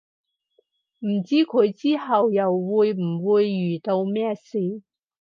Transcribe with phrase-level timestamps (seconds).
[1.01, 4.81] 唔知佢之後又會唔會遇到咩事